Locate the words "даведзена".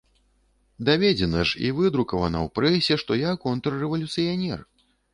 0.89-1.43